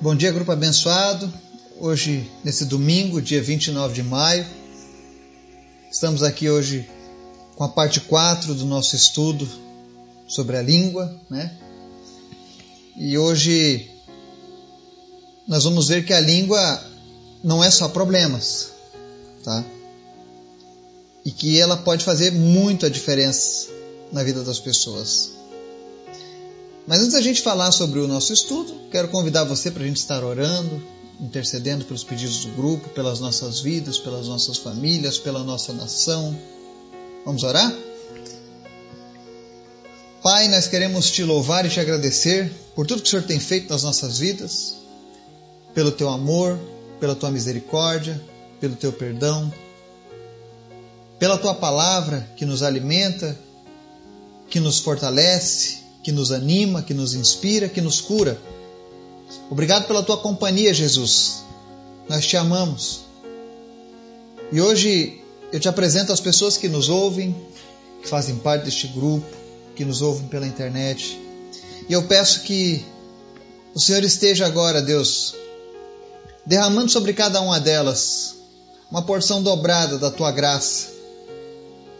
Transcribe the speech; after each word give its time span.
Bom 0.00 0.14
dia, 0.16 0.32
grupo 0.32 0.52
abençoado. 0.52 1.32
Hoje, 1.78 2.30
nesse 2.44 2.64
domingo, 2.64 3.22
dia 3.22 3.42
29 3.42 3.94
de 3.94 4.02
maio, 4.02 4.46
estamos 5.90 6.22
aqui 6.22 6.48
hoje 6.48 6.88
com 7.56 7.64
a 7.64 7.68
parte 7.68 8.00
4 8.00 8.54
do 8.54 8.64
nosso 8.64 8.96
estudo 8.96 9.48
sobre 10.28 10.56
a 10.56 10.62
língua, 10.62 11.20
né? 11.28 11.56
E 12.96 13.16
hoje 13.16 13.90
nós 15.46 15.64
vamos 15.64 15.88
ver 15.88 16.04
que 16.04 16.12
a 16.12 16.20
língua 16.20 16.82
não 17.42 17.62
é 17.62 17.70
só 17.70 17.88
problemas, 17.88 18.70
tá? 19.42 19.64
E 21.24 21.30
que 21.30 21.60
ela 21.60 21.76
pode 21.76 22.04
fazer 22.04 22.32
muito 22.32 22.86
a 22.86 22.88
diferença 22.88 23.68
na 24.12 24.22
vida 24.22 24.42
das 24.42 24.58
pessoas. 24.58 25.41
Mas 26.86 27.00
antes 27.00 27.12
da 27.12 27.20
gente 27.20 27.42
falar 27.42 27.70
sobre 27.70 28.00
o 28.00 28.08
nosso 28.08 28.32
estudo, 28.32 28.74
quero 28.90 29.08
convidar 29.08 29.44
você 29.44 29.70
para 29.70 29.84
a 29.84 29.86
gente 29.86 29.98
estar 29.98 30.24
orando, 30.24 30.82
intercedendo 31.20 31.84
pelos 31.84 32.02
pedidos 32.02 32.44
do 32.44 32.52
grupo, 32.52 32.88
pelas 32.88 33.20
nossas 33.20 33.60
vidas, 33.60 33.98
pelas 33.98 34.26
nossas 34.26 34.58
famílias, 34.58 35.18
pela 35.18 35.44
nossa 35.44 35.72
nação. 35.72 36.36
Vamos 37.24 37.44
orar? 37.44 37.72
Pai, 40.22 40.48
nós 40.48 40.66
queremos 40.66 41.10
te 41.10 41.22
louvar 41.22 41.64
e 41.66 41.68
te 41.68 41.78
agradecer 41.78 42.52
por 42.74 42.86
tudo 42.86 43.02
que 43.02 43.08
o 43.08 43.10
Senhor 43.10 43.24
tem 43.24 43.38
feito 43.38 43.70
nas 43.70 43.82
nossas 43.82 44.18
vidas, 44.18 44.76
pelo 45.74 45.92
teu 45.92 46.08
amor, 46.08 46.58
pela 46.98 47.14
tua 47.14 47.30
misericórdia, 47.30 48.20
pelo 48.60 48.74
teu 48.76 48.92
perdão, 48.92 49.52
pela 51.18 51.38
tua 51.38 51.54
palavra 51.54 52.28
que 52.36 52.44
nos 52.44 52.62
alimenta, 52.62 53.38
que 54.48 54.58
nos 54.60 54.80
fortalece, 54.80 55.81
que 56.02 56.10
nos 56.12 56.32
anima, 56.32 56.82
que 56.82 56.92
nos 56.92 57.14
inspira, 57.14 57.68
que 57.68 57.80
nos 57.80 58.00
cura. 58.00 58.38
Obrigado 59.50 59.86
pela 59.86 60.02
tua 60.02 60.16
companhia, 60.16 60.74
Jesus. 60.74 61.42
Nós 62.08 62.26
te 62.26 62.36
amamos. 62.36 63.00
E 64.50 64.60
hoje 64.60 65.20
eu 65.52 65.60
te 65.60 65.68
apresento 65.68 66.12
as 66.12 66.20
pessoas 66.20 66.56
que 66.56 66.68
nos 66.68 66.88
ouvem, 66.88 67.34
que 68.02 68.08
fazem 68.08 68.36
parte 68.36 68.64
deste 68.64 68.88
grupo, 68.88 69.26
que 69.76 69.84
nos 69.84 70.02
ouvem 70.02 70.26
pela 70.28 70.46
internet. 70.46 71.18
E 71.88 71.92
eu 71.92 72.02
peço 72.04 72.42
que 72.42 72.84
o 73.74 73.80
Senhor 73.80 74.02
esteja 74.02 74.46
agora, 74.46 74.82
Deus, 74.82 75.34
derramando 76.44 76.90
sobre 76.90 77.12
cada 77.12 77.40
uma 77.40 77.60
delas 77.60 78.34
uma 78.90 79.02
porção 79.02 79.42
dobrada 79.42 79.96
da 79.96 80.10
tua 80.10 80.30
graça, 80.30 80.88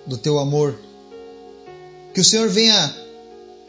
do 0.06 0.18
teu 0.18 0.38
amor. 0.38 0.78
Que 2.12 2.20
o 2.20 2.24
Senhor 2.24 2.50
venha 2.50 2.94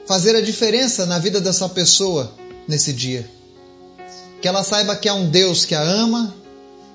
fazer 0.05 0.35
a 0.35 0.41
diferença 0.41 1.05
na 1.05 1.19
vida 1.19 1.39
dessa 1.39 1.67
pessoa 1.69 2.33
nesse 2.67 2.93
dia. 2.93 3.27
Que 4.41 4.47
ela 4.47 4.63
saiba 4.63 4.95
que 4.95 5.07
há 5.07 5.13
um 5.13 5.29
Deus 5.29 5.65
que 5.65 5.73
a 5.73 5.81
ama, 5.81 6.33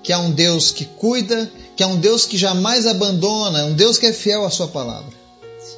que 0.02 0.12
há 0.12 0.18
um 0.18 0.30
Deus 0.30 0.70
que 0.70 0.84
cuida, 0.84 1.50
que 1.76 1.82
há 1.82 1.86
um 1.86 1.98
Deus 1.98 2.26
que 2.26 2.36
jamais 2.36 2.86
abandona, 2.86 3.64
um 3.64 3.74
Deus 3.74 3.98
que 3.98 4.06
é 4.06 4.12
fiel 4.12 4.44
à 4.44 4.50
sua 4.50 4.68
palavra. 4.68 5.12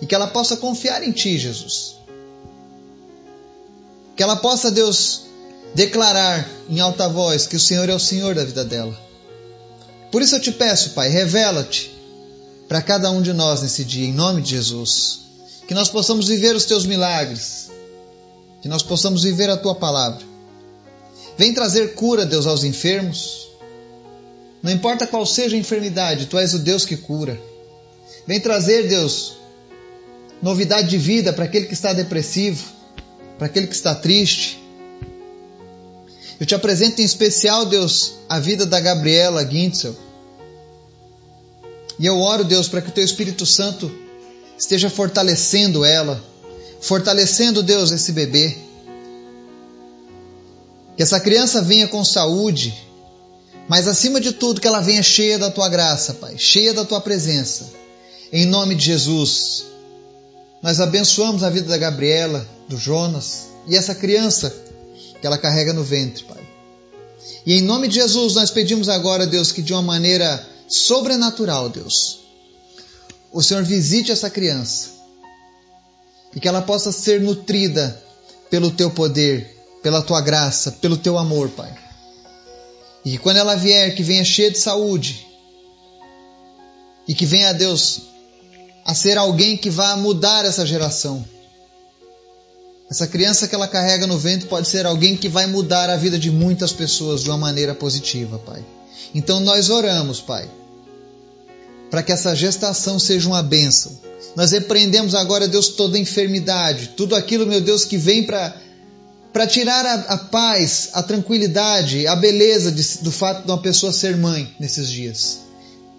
E 0.02 0.06
que 0.06 0.14
ela 0.14 0.26
possa 0.26 0.56
confiar 0.56 1.02
em 1.02 1.12
ti, 1.12 1.38
Jesus. 1.38 1.96
Que 4.16 4.22
ela 4.22 4.36
possa, 4.36 4.70
Deus, 4.70 5.22
declarar 5.74 6.48
em 6.68 6.80
alta 6.80 7.08
voz 7.08 7.46
que 7.46 7.56
o 7.56 7.60
Senhor 7.60 7.88
é 7.88 7.94
o 7.94 8.00
Senhor 8.00 8.34
da 8.34 8.44
vida 8.44 8.64
dela. 8.64 8.98
Por 10.10 10.22
isso 10.22 10.34
eu 10.34 10.40
te 10.40 10.50
peço, 10.50 10.90
Pai, 10.90 11.08
revela-te 11.08 11.94
para 12.66 12.82
cada 12.82 13.10
um 13.10 13.22
de 13.22 13.32
nós 13.32 13.62
nesse 13.62 13.84
dia, 13.84 14.06
em 14.06 14.12
nome 14.12 14.42
de 14.42 14.50
Jesus 14.50 15.29
que 15.70 15.74
nós 15.74 15.88
possamos 15.88 16.26
viver 16.26 16.56
os 16.56 16.64
teus 16.64 16.84
milagres, 16.84 17.70
que 18.60 18.66
nós 18.66 18.82
possamos 18.82 19.22
viver 19.22 19.48
a 19.48 19.56
tua 19.56 19.72
palavra. 19.72 20.20
Vem 21.38 21.54
trazer 21.54 21.94
cura, 21.94 22.26
Deus, 22.26 22.44
aos 22.44 22.64
enfermos. 22.64 23.48
Não 24.64 24.72
importa 24.72 25.06
qual 25.06 25.24
seja 25.24 25.54
a 25.54 25.58
enfermidade, 25.60 26.26
tu 26.26 26.36
és 26.36 26.54
o 26.54 26.58
Deus 26.58 26.84
que 26.84 26.96
cura. 26.96 27.40
Vem 28.26 28.40
trazer, 28.40 28.88
Deus, 28.88 29.34
novidade 30.42 30.88
de 30.88 30.98
vida 30.98 31.32
para 31.32 31.44
aquele 31.44 31.66
que 31.66 31.74
está 31.74 31.92
depressivo, 31.92 32.66
para 33.38 33.46
aquele 33.46 33.68
que 33.68 33.74
está 33.76 33.94
triste. 33.94 34.60
Eu 36.40 36.46
te 36.46 36.54
apresento 36.56 37.00
em 37.00 37.04
especial, 37.04 37.64
Deus, 37.64 38.14
a 38.28 38.40
vida 38.40 38.66
da 38.66 38.80
Gabriela 38.80 39.48
Gintzel. 39.48 39.94
E 41.96 42.06
eu 42.06 42.18
oro, 42.18 42.42
Deus, 42.42 42.66
para 42.66 42.82
que 42.82 42.88
o 42.88 42.92
teu 42.92 43.04
Espírito 43.04 43.46
Santo 43.46 44.09
esteja 44.60 44.90
fortalecendo 44.90 45.86
ela, 45.86 46.22
fortalecendo, 46.82 47.62
Deus, 47.62 47.90
esse 47.90 48.12
bebê. 48.12 48.54
Que 50.96 51.02
essa 51.02 51.18
criança 51.18 51.62
venha 51.62 51.88
com 51.88 52.04
saúde, 52.04 52.74
mas 53.66 53.88
acima 53.88 54.20
de 54.20 54.32
tudo, 54.32 54.60
que 54.60 54.66
ela 54.66 54.82
venha 54.82 55.02
cheia 55.02 55.38
da 55.38 55.50
tua 55.50 55.66
graça, 55.70 56.12
Pai, 56.12 56.36
cheia 56.36 56.74
da 56.74 56.84
tua 56.84 57.00
presença. 57.00 57.70
Em 58.30 58.44
nome 58.44 58.74
de 58.74 58.84
Jesus, 58.84 59.64
nós 60.62 60.78
abençoamos 60.78 61.42
a 61.42 61.48
vida 61.48 61.68
da 61.68 61.78
Gabriela, 61.78 62.46
do 62.68 62.76
Jonas 62.76 63.46
e 63.66 63.74
essa 63.74 63.94
criança 63.94 64.54
que 65.20 65.26
ela 65.26 65.38
carrega 65.38 65.72
no 65.72 65.82
ventre, 65.82 66.24
Pai. 66.24 66.46
E 67.46 67.54
em 67.54 67.62
nome 67.62 67.88
de 67.88 67.94
Jesus, 67.94 68.34
nós 68.34 68.50
pedimos 68.50 68.90
agora, 68.90 69.26
Deus, 69.26 69.52
que 69.52 69.62
de 69.62 69.72
uma 69.72 69.80
maneira 69.80 70.46
sobrenatural, 70.68 71.70
Deus, 71.70 72.20
o 73.32 73.42
Senhor 73.42 73.62
visite 73.62 74.10
essa 74.10 74.28
criança 74.28 74.90
e 76.34 76.40
que 76.40 76.48
ela 76.48 76.62
possa 76.62 76.92
ser 76.92 77.20
nutrida 77.20 78.02
pelo 78.48 78.70
teu 78.70 78.90
poder, 78.90 79.56
pela 79.82 80.02
tua 80.02 80.20
graça, 80.20 80.72
pelo 80.72 80.96
teu 80.96 81.18
amor, 81.18 81.48
Pai. 81.50 81.72
E 83.04 83.12
que 83.12 83.18
quando 83.18 83.38
ela 83.38 83.54
vier, 83.54 83.94
que 83.94 84.02
venha 84.02 84.24
cheia 84.24 84.50
de 84.50 84.58
saúde 84.58 85.26
e 87.08 87.14
que 87.14 87.24
venha, 87.24 87.52
Deus, 87.52 88.02
a 88.84 88.94
ser 88.94 89.16
alguém 89.16 89.56
que 89.56 89.70
vá 89.70 89.96
mudar 89.96 90.44
essa 90.44 90.66
geração. 90.66 91.24
Essa 92.90 93.06
criança 93.06 93.46
que 93.46 93.54
ela 93.54 93.68
carrega 93.68 94.06
no 94.06 94.18
ventre 94.18 94.48
pode 94.48 94.66
ser 94.68 94.84
alguém 94.84 95.16
que 95.16 95.28
vai 95.28 95.46
mudar 95.46 95.88
a 95.88 95.96
vida 95.96 96.18
de 96.18 96.30
muitas 96.30 96.72
pessoas 96.72 97.22
de 97.22 97.30
uma 97.30 97.38
maneira 97.38 97.74
positiva, 97.74 98.38
Pai. 98.40 98.64
Então 99.14 99.40
nós 99.40 99.70
oramos, 99.70 100.20
Pai 100.20 100.50
para 101.90 102.02
que 102.02 102.12
essa 102.12 102.34
gestação 102.34 102.98
seja 102.98 103.28
uma 103.28 103.42
bênção. 103.42 103.98
Nós 104.36 104.52
repreendemos 104.52 105.14
agora, 105.14 105.48
Deus, 105.48 105.68
toda 105.68 105.98
enfermidade, 105.98 106.92
tudo 106.96 107.16
aquilo, 107.16 107.46
meu 107.46 107.60
Deus, 107.60 107.84
que 107.84 107.96
vem 107.96 108.24
para 108.24 108.56
para 109.32 109.46
tirar 109.46 109.86
a, 109.86 109.94
a, 110.14 110.18
paz, 110.18 110.90
a 110.92 111.04
tranquilidade, 111.04 112.04
a 112.06 112.16
beleza 112.16 112.72
de, 112.72 112.82
do 113.02 113.12
fato 113.12 113.44
de 113.44 113.50
uma 113.50 113.62
pessoa 113.62 113.92
ser 113.92 114.16
mãe 114.16 114.52
nesses 114.58 114.88
dias. 114.90 115.38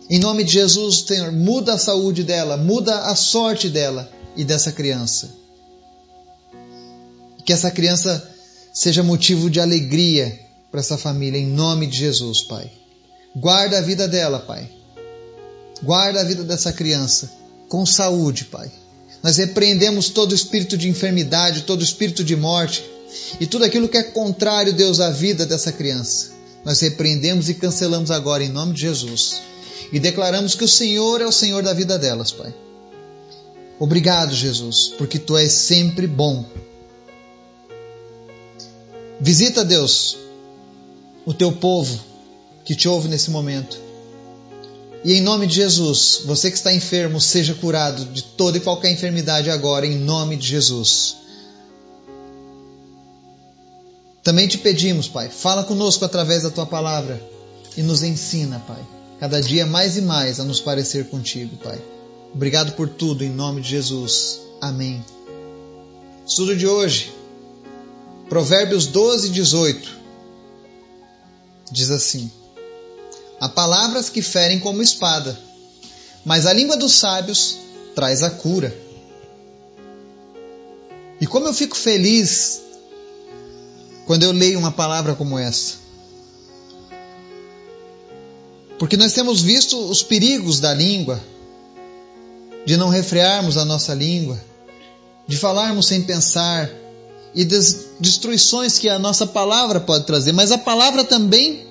Em 0.09 0.19
nome 0.19 0.43
de 0.43 0.51
Jesus, 0.51 1.05
Senhor, 1.07 1.31
muda 1.31 1.75
a 1.75 1.77
saúde 1.77 2.23
dela, 2.23 2.57
muda 2.57 3.05
a 3.05 3.15
sorte 3.15 3.69
dela 3.69 4.11
e 4.35 4.43
dessa 4.43 4.71
criança. 4.71 5.29
Que 7.45 7.53
essa 7.53 7.71
criança 7.71 8.29
seja 8.73 9.01
motivo 9.01 9.49
de 9.49 9.61
alegria 9.61 10.37
para 10.69 10.81
essa 10.81 10.97
família, 10.97 11.39
em 11.39 11.47
nome 11.47 11.87
de 11.87 11.97
Jesus, 11.97 12.41
Pai. 12.41 12.69
Guarda 13.33 13.77
a 13.77 13.81
vida 13.81 14.07
dela, 14.09 14.39
Pai. 14.39 14.69
Guarda 15.81 16.21
a 16.21 16.23
vida 16.23 16.43
dessa 16.43 16.71
criança 16.71 17.31
com 17.67 17.85
saúde, 17.85 18.45
Pai. 18.45 18.69
Nós 19.23 19.37
repreendemos 19.37 20.09
todo 20.09 20.35
espírito 20.35 20.77
de 20.77 20.89
enfermidade, 20.89 21.61
todo 21.61 21.83
espírito 21.83 22.23
de 22.23 22.35
morte 22.35 22.83
e 23.39 23.47
tudo 23.47 23.63
aquilo 23.63 23.87
que 23.87 23.97
é 23.97 24.03
contrário, 24.03 24.73
Deus, 24.73 24.99
à 24.99 25.09
vida 25.09 25.45
dessa 25.45 25.71
criança. 25.71 26.31
Nós 26.65 26.79
repreendemos 26.81 27.49
e 27.49 27.53
cancelamos 27.53 28.11
agora 28.11 28.43
em 28.43 28.49
nome 28.49 28.73
de 28.73 28.81
Jesus 28.81 29.41
e 29.91 29.99
declaramos 29.99 30.55
que 30.55 30.63
o 30.63 30.67
Senhor 30.67 31.21
é 31.21 31.25
o 31.25 31.31
Senhor 31.31 31.63
da 31.63 31.73
vida 31.73 31.97
delas, 31.97 32.31
Pai. 32.31 32.53
Obrigado, 33.79 34.35
Jesus, 34.35 34.93
porque 34.97 35.17
tu 35.17 35.37
és 35.37 35.51
sempre 35.51 36.07
bom. 36.07 36.45
Visita, 39.19 39.63
Deus, 39.63 40.17
o 41.25 41.33
teu 41.33 41.51
povo 41.51 41.99
que 42.63 42.75
te 42.75 42.87
ouve 42.87 43.07
nesse 43.07 43.31
momento 43.31 43.90
e 45.03 45.13
em 45.13 45.21
nome 45.21 45.47
de 45.47 45.55
Jesus, 45.55 46.21
você 46.25 46.51
que 46.51 46.57
está 46.57 46.71
enfermo, 46.73 47.19
seja 47.19 47.55
curado 47.55 48.05
de 48.05 48.21
toda 48.23 48.57
e 48.57 48.61
qualquer 48.61 48.91
enfermidade 48.91 49.49
agora, 49.49 49.85
em 49.85 49.97
nome 49.97 50.37
de 50.37 50.47
Jesus. 50.47 51.17
Também 54.23 54.47
te 54.47 54.59
pedimos, 54.59 55.07
Pai, 55.07 55.29
fala 55.29 55.63
conosco 55.63 56.05
através 56.05 56.43
da 56.43 56.51
tua 56.51 56.67
palavra 56.67 57.19
e 57.75 57.81
nos 57.81 58.03
ensina, 58.03 58.59
Pai, 58.67 58.85
cada 59.19 59.41
dia 59.41 59.65
mais 59.65 59.97
e 59.97 60.01
mais 60.01 60.39
a 60.39 60.43
nos 60.43 60.59
parecer 60.59 61.09
contigo, 61.09 61.57
Pai. 61.57 61.81
Obrigado 62.33 62.73
por 62.73 62.87
tudo, 62.87 63.23
em 63.23 63.29
nome 63.29 63.61
de 63.61 63.69
Jesus. 63.69 64.39
Amém. 64.61 65.03
Estudo 66.27 66.55
de 66.55 66.67
hoje, 66.67 67.11
Provérbios 68.29 68.85
12, 68.85 69.29
18, 69.29 69.97
diz 71.71 71.89
assim. 71.89 72.31
Há 73.41 73.49
palavras 73.49 74.07
que 74.07 74.21
ferem 74.21 74.59
como 74.59 74.83
espada, 74.83 75.37
mas 76.23 76.45
a 76.45 76.53
língua 76.53 76.77
dos 76.77 76.93
sábios 76.93 77.57
traz 77.95 78.21
a 78.21 78.29
cura. 78.29 78.71
E 81.19 81.25
como 81.25 81.47
eu 81.47 81.53
fico 81.53 81.75
feliz 81.75 82.61
quando 84.05 84.23
eu 84.23 84.31
leio 84.31 84.59
uma 84.59 84.71
palavra 84.71 85.15
como 85.15 85.39
essa. 85.39 85.77
Porque 88.77 88.95
nós 88.95 89.13
temos 89.13 89.41
visto 89.41 89.75
os 89.89 90.03
perigos 90.03 90.59
da 90.59 90.73
língua, 90.73 91.19
de 92.63 92.77
não 92.77 92.89
refrearmos 92.89 93.57
a 93.57 93.65
nossa 93.65 93.95
língua, 93.95 94.39
de 95.27 95.35
falarmos 95.35 95.87
sem 95.87 96.03
pensar 96.03 96.69
e 97.33 97.43
das 97.43 97.85
destruições 97.99 98.77
que 98.77 98.87
a 98.87 98.99
nossa 98.99 99.25
palavra 99.25 99.79
pode 99.79 100.05
trazer. 100.05 100.31
Mas 100.31 100.51
a 100.51 100.59
palavra 100.59 101.03
também, 101.03 101.70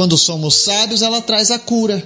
quando 0.00 0.16
somos 0.16 0.54
sábios, 0.54 1.02
ela 1.02 1.20
traz 1.20 1.50
a 1.50 1.58
cura. 1.58 2.02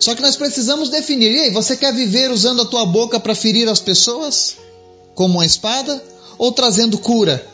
Só 0.00 0.16
que 0.16 0.20
nós 0.20 0.34
precisamos 0.34 0.88
definir: 0.88 1.30
e 1.30 1.40
aí, 1.42 1.50
você 1.50 1.76
quer 1.76 1.94
viver 1.94 2.28
usando 2.32 2.62
a 2.62 2.64
tua 2.64 2.84
boca 2.84 3.20
para 3.20 3.36
ferir 3.36 3.68
as 3.68 3.78
pessoas, 3.78 4.56
como 5.14 5.34
uma 5.34 5.46
espada, 5.46 6.02
ou 6.36 6.50
trazendo 6.50 6.98
cura? 6.98 7.46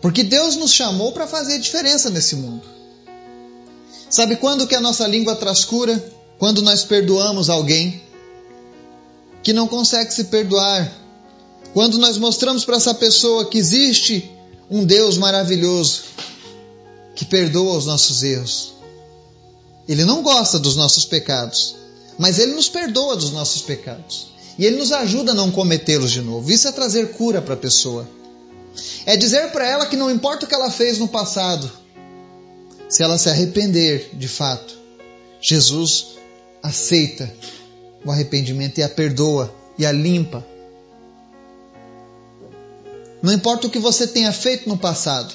Porque 0.00 0.22
Deus 0.22 0.54
nos 0.54 0.72
chamou 0.72 1.10
para 1.10 1.26
fazer 1.26 1.58
diferença 1.58 2.10
nesse 2.10 2.36
mundo. 2.36 2.62
Sabe 4.08 4.36
quando 4.36 4.68
que 4.68 4.76
a 4.76 4.80
nossa 4.80 5.04
língua 5.04 5.34
traz 5.34 5.64
cura? 5.64 6.00
Quando 6.38 6.62
nós 6.62 6.84
perdoamos 6.84 7.50
alguém 7.50 8.00
que 9.42 9.52
não 9.52 9.66
consegue 9.66 10.14
se 10.14 10.22
perdoar. 10.26 10.96
Quando 11.74 11.98
nós 11.98 12.16
mostramos 12.18 12.64
para 12.64 12.76
essa 12.76 12.94
pessoa 12.94 13.46
que 13.46 13.58
existe 13.58 14.37
um 14.70 14.84
Deus 14.84 15.16
maravilhoso 15.16 16.02
que 17.14 17.24
perdoa 17.24 17.76
os 17.76 17.86
nossos 17.86 18.22
erros. 18.22 18.74
Ele 19.88 20.04
não 20.04 20.22
gosta 20.22 20.58
dos 20.58 20.76
nossos 20.76 21.04
pecados, 21.04 21.74
mas 22.18 22.38
ele 22.38 22.54
nos 22.54 22.68
perdoa 22.68 23.16
dos 23.16 23.32
nossos 23.32 23.62
pecados. 23.62 24.28
E 24.58 24.66
ele 24.66 24.76
nos 24.76 24.92
ajuda 24.92 25.32
a 25.32 25.34
não 25.34 25.50
cometê-los 25.50 26.10
de 26.10 26.20
novo. 26.20 26.50
Isso 26.50 26.66
é 26.66 26.72
trazer 26.72 27.12
cura 27.12 27.40
para 27.40 27.54
a 27.54 27.56
pessoa. 27.56 28.08
É 29.06 29.16
dizer 29.16 29.50
para 29.50 29.66
ela 29.66 29.86
que 29.86 29.96
não 29.96 30.10
importa 30.10 30.44
o 30.44 30.48
que 30.48 30.54
ela 30.54 30.70
fez 30.70 30.98
no 30.98 31.08
passado, 31.08 31.70
se 32.88 33.02
ela 33.02 33.18
se 33.18 33.28
arrepender 33.28 34.10
de 34.14 34.28
fato, 34.28 34.76
Jesus 35.40 36.18
aceita 36.62 37.32
o 38.04 38.10
arrependimento 38.10 38.78
e 38.78 38.82
a 38.82 38.88
perdoa 38.88 39.54
e 39.78 39.86
a 39.86 39.92
limpa. 39.92 40.44
Não 43.28 43.34
importa 43.34 43.66
o 43.66 43.70
que 43.70 43.78
você 43.78 44.06
tenha 44.06 44.32
feito 44.32 44.66
no 44.66 44.78
passado. 44.78 45.34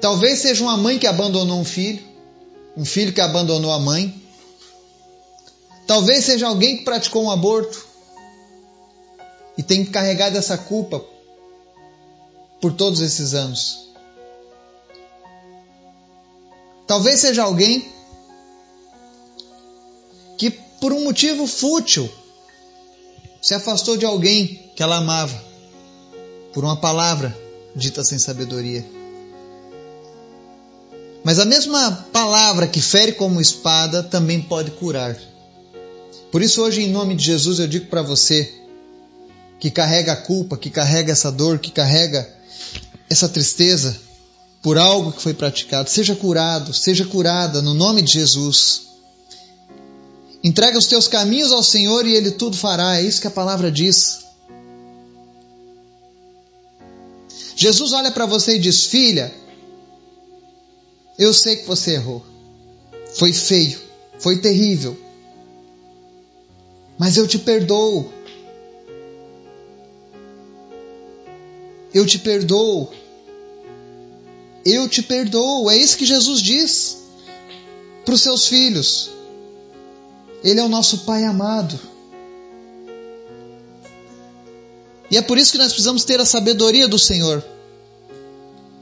Talvez 0.00 0.38
seja 0.38 0.64
uma 0.64 0.74
mãe 0.74 0.98
que 0.98 1.06
abandonou 1.06 1.60
um 1.60 1.64
filho, 1.66 2.02
um 2.74 2.82
filho 2.82 3.12
que 3.12 3.20
abandonou 3.20 3.70
a 3.72 3.78
mãe. 3.78 4.22
Talvez 5.86 6.24
seja 6.24 6.46
alguém 6.46 6.78
que 6.78 6.84
praticou 6.84 7.24
um 7.24 7.30
aborto 7.30 7.86
e 9.58 9.62
tem 9.62 9.84
carregado 9.84 10.38
essa 10.38 10.56
culpa 10.56 11.04
por 12.58 12.72
todos 12.72 13.02
esses 13.02 13.34
anos. 13.34 13.90
Talvez 16.86 17.20
seja 17.20 17.42
alguém 17.42 17.86
que, 20.38 20.50
por 20.80 20.90
um 20.90 21.04
motivo 21.04 21.46
fútil, 21.46 22.10
se 23.42 23.52
afastou 23.52 23.98
de 23.98 24.06
alguém 24.06 24.72
que 24.74 24.82
ela 24.82 24.96
amava, 24.96 25.44
por 26.56 26.64
uma 26.64 26.76
palavra 26.76 27.36
dita 27.74 28.02
sem 28.02 28.18
sabedoria. 28.18 28.82
Mas 31.22 31.38
a 31.38 31.44
mesma 31.44 31.92
palavra 32.10 32.66
que 32.66 32.80
fere 32.80 33.12
como 33.12 33.42
espada 33.42 34.02
também 34.02 34.40
pode 34.40 34.70
curar. 34.70 35.14
Por 36.32 36.40
isso, 36.40 36.62
hoje, 36.62 36.80
em 36.80 36.90
nome 36.90 37.14
de 37.14 37.26
Jesus, 37.26 37.58
eu 37.58 37.68
digo 37.68 37.88
para 37.88 38.00
você 38.00 38.54
que 39.60 39.70
carrega 39.70 40.14
a 40.14 40.16
culpa, 40.16 40.56
que 40.56 40.70
carrega 40.70 41.12
essa 41.12 41.30
dor, 41.30 41.58
que 41.58 41.70
carrega 41.70 42.26
essa 43.10 43.28
tristeza 43.28 43.94
por 44.62 44.78
algo 44.78 45.12
que 45.12 45.20
foi 45.20 45.34
praticado, 45.34 45.90
seja 45.90 46.16
curado, 46.16 46.72
seja 46.72 47.04
curada 47.04 47.60
no 47.60 47.74
nome 47.74 48.00
de 48.00 48.14
Jesus. 48.14 48.86
Entrega 50.42 50.78
os 50.78 50.86
teus 50.86 51.06
caminhos 51.06 51.52
ao 51.52 51.62
Senhor 51.62 52.06
e 52.06 52.14
Ele 52.14 52.30
tudo 52.30 52.56
fará, 52.56 52.96
é 52.96 53.02
isso 53.02 53.20
que 53.20 53.26
a 53.26 53.30
palavra 53.30 53.70
diz. 53.70 54.25
Jesus 57.56 57.94
olha 57.94 58.12
para 58.12 58.26
você 58.26 58.56
e 58.56 58.58
diz: 58.58 58.84
Filha, 58.84 59.34
eu 61.18 61.32
sei 61.32 61.56
que 61.56 61.66
você 61.66 61.94
errou. 61.94 62.22
Foi 63.14 63.32
feio, 63.32 63.80
foi 64.18 64.38
terrível. 64.38 64.94
Mas 66.98 67.16
eu 67.16 67.26
te 67.26 67.38
perdoo. 67.38 68.12
Eu 71.94 72.06
te 72.06 72.18
perdoo. 72.18 72.92
Eu 74.62 74.86
te 74.86 75.02
perdoo. 75.02 75.70
É 75.70 75.76
isso 75.78 75.96
que 75.96 76.04
Jesus 76.04 76.42
diz 76.42 76.98
para 78.04 78.14
os 78.14 78.20
seus 78.20 78.46
filhos. 78.48 79.10
Ele 80.44 80.60
é 80.60 80.62
o 80.62 80.68
nosso 80.68 80.98
Pai 80.98 81.24
amado. 81.24 81.95
E 85.16 85.18
é 85.18 85.22
por 85.22 85.38
isso 85.38 85.50
que 85.50 85.56
nós 85.56 85.72
precisamos 85.72 86.04
ter 86.04 86.20
a 86.20 86.26
sabedoria 86.26 86.86
do 86.86 86.98
Senhor. 86.98 87.42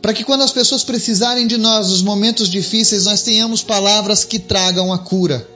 Para 0.03 0.13
que 0.13 0.25
quando 0.25 0.43
as 0.43 0.51
pessoas 0.51 0.83
precisarem 0.83 1.47
de 1.47 1.57
nós 1.57 1.91
nos 1.91 2.03
momentos 2.03 2.49
difíceis, 2.49 3.05
nós 3.05 3.23
tenhamos 3.23 3.63
palavras 3.63 4.25
que 4.25 4.41
tragam 4.41 4.93
a 4.93 4.99
cura. 4.99 5.49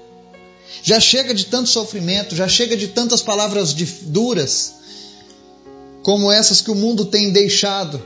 Já 0.80 1.00
chega 1.00 1.34
de 1.34 1.46
tanto 1.46 1.68
sofrimento, 1.68 2.36
já 2.36 2.46
chega 2.46 2.76
de 2.76 2.86
tantas 2.86 3.20
palavras 3.20 3.74
duras, 4.02 4.74
como 6.04 6.30
essas 6.30 6.60
que 6.60 6.70
o 6.70 6.76
mundo 6.76 7.06
tem 7.06 7.32
deixado, 7.32 8.00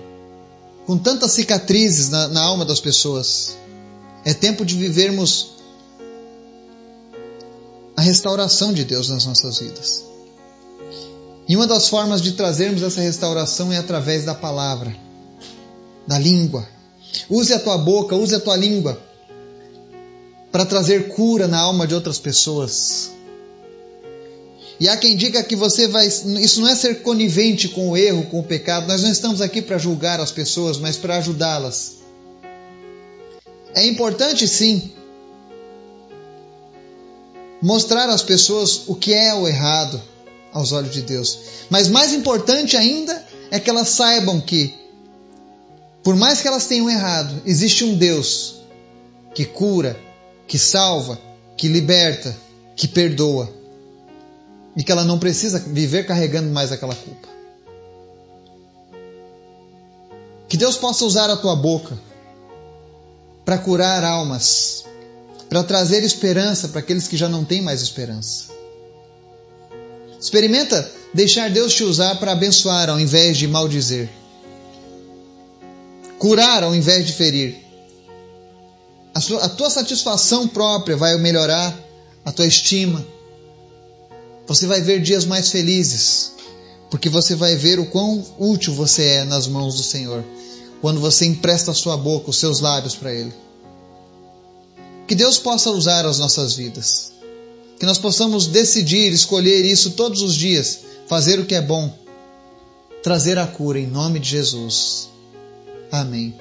com 0.86 0.96
tantas 0.96 1.32
cicatrizes 1.32 2.08
na, 2.08 2.26
na 2.28 2.40
alma 2.40 2.64
das 2.64 2.80
pessoas. 2.80 3.54
É 4.24 4.32
tempo 4.32 4.64
de 4.64 4.76
vivermos 4.76 5.56
a 7.94 8.00
restauração 8.00 8.72
de 8.72 8.82
Deus 8.82 9.10
nas 9.10 9.26
nossas 9.26 9.58
vidas. 9.58 10.11
E 11.52 11.56
uma 11.56 11.66
das 11.66 11.86
formas 11.86 12.22
de 12.22 12.32
trazermos 12.32 12.82
essa 12.82 13.02
restauração 13.02 13.70
é 13.70 13.76
através 13.76 14.24
da 14.24 14.34
palavra, 14.34 14.96
da 16.06 16.18
língua. 16.18 16.66
Use 17.28 17.52
a 17.52 17.58
tua 17.58 17.76
boca, 17.76 18.16
use 18.16 18.34
a 18.34 18.40
tua 18.40 18.56
língua 18.56 18.98
para 20.50 20.64
trazer 20.64 21.08
cura 21.08 21.46
na 21.46 21.58
alma 21.58 21.86
de 21.86 21.94
outras 21.94 22.18
pessoas. 22.18 23.10
E 24.80 24.88
há 24.88 24.96
quem 24.96 25.14
diga 25.14 25.42
que 25.42 25.54
você 25.54 25.86
vai. 25.86 26.06
Isso 26.06 26.62
não 26.62 26.68
é 26.70 26.74
ser 26.74 27.02
conivente 27.02 27.68
com 27.68 27.90
o 27.90 27.96
erro, 27.98 28.24
com 28.30 28.40
o 28.40 28.44
pecado. 28.44 28.88
Nós 28.88 29.02
não 29.02 29.10
estamos 29.10 29.42
aqui 29.42 29.60
para 29.60 29.76
julgar 29.76 30.20
as 30.20 30.32
pessoas, 30.32 30.78
mas 30.78 30.96
para 30.96 31.18
ajudá-las. 31.18 31.96
É 33.74 33.84
importante, 33.84 34.48
sim, 34.48 34.90
mostrar 37.60 38.08
às 38.08 38.22
pessoas 38.22 38.84
o 38.86 38.94
que 38.94 39.12
é 39.12 39.34
o 39.34 39.46
errado 39.46 40.00
aos 40.52 40.72
olhos 40.72 40.92
de 40.92 41.02
Deus. 41.02 41.38
Mas 41.70 41.88
mais 41.88 42.12
importante 42.12 42.76
ainda 42.76 43.24
é 43.50 43.58
que 43.58 43.70
elas 43.70 43.88
saibam 43.88 44.40
que, 44.40 44.74
por 46.02 46.14
mais 46.16 46.40
que 46.40 46.48
elas 46.48 46.66
tenham 46.66 46.90
errado, 46.90 47.42
existe 47.46 47.84
um 47.84 47.96
Deus 47.96 48.62
que 49.34 49.44
cura, 49.44 49.98
que 50.46 50.58
salva, 50.58 51.18
que 51.56 51.68
liberta, 51.68 52.36
que 52.76 52.86
perdoa 52.86 53.52
e 54.76 54.82
que 54.82 54.90
ela 54.90 55.04
não 55.04 55.18
precisa 55.18 55.58
viver 55.58 56.06
carregando 56.06 56.50
mais 56.50 56.72
aquela 56.72 56.94
culpa. 56.94 57.28
Que 60.48 60.56
Deus 60.56 60.76
possa 60.76 61.04
usar 61.04 61.30
a 61.30 61.36
tua 61.36 61.56
boca 61.56 61.98
para 63.44 63.58
curar 63.58 64.04
almas, 64.04 64.84
para 65.48 65.64
trazer 65.64 66.02
esperança 66.02 66.68
para 66.68 66.80
aqueles 66.80 67.08
que 67.08 67.16
já 67.16 67.28
não 67.28 67.44
têm 67.44 67.62
mais 67.62 67.82
esperança. 67.82 68.61
Experimenta 70.22 70.88
deixar 71.12 71.50
Deus 71.50 71.74
te 71.74 71.82
usar 71.82 72.14
para 72.20 72.30
abençoar 72.30 72.88
ao 72.88 73.00
invés 73.00 73.36
de 73.36 73.48
maldizer. 73.48 74.08
Curar 76.16 76.62
ao 76.62 76.72
invés 76.72 77.04
de 77.04 77.12
ferir. 77.12 77.56
A, 79.12 79.20
sua, 79.20 79.44
a 79.44 79.48
tua 79.48 79.68
satisfação 79.68 80.46
própria 80.46 80.96
vai 80.96 81.18
melhorar 81.18 81.76
a 82.24 82.30
tua 82.30 82.46
estima, 82.46 83.04
você 84.46 84.66
vai 84.66 84.80
ver 84.80 85.02
dias 85.02 85.24
mais 85.24 85.50
felizes, 85.50 86.32
porque 86.88 87.08
você 87.08 87.34
vai 87.34 87.56
ver 87.56 87.80
o 87.80 87.86
quão 87.86 88.24
útil 88.38 88.74
você 88.74 89.04
é 89.04 89.24
nas 89.24 89.48
mãos 89.48 89.74
do 89.74 89.82
Senhor, 89.82 90.24
quando 90.80 91.00
você 91.00 91.26
empresta 91.26 91.72
a 91.72 91.74
sua 91.74 91.96
boca, 91.96 92.30
os 92.30 92.36
seus 92.36 92.60
lábios 92.60 92.94
para 92.94 93.12
Ele. 93.12 93.32
Que 95.08 95.16
Deus 95.16 95.38
possa 95.38 95.70
usar 95.70 96.06
as 96.06 96.18
nossas 96.18 96.54
vidas, 96.54 97.12
que 97.82 97.86
nós 97.86 97.98
possamos 97.98 98.46
decidir, 98.46 99.12
escolher 99.12 99.64
isso 99.64 99.90
todos 99.90 100.22
os 100.22 100.36
dias, 100.36 100.82
fazer 101.08 101.40
o 101.40 101.44
que 101.44 101.56
é 101.56 101.60
bom, 101.60 101.92
trazer 103.02 103.36
a 103.38 103.44
cura 103.44 103.76
em 103.76 103.88
nome 103.88 104.20
de 104.20 104.28
Jesus. 104.28 105.08
Amém. 105.90 106.32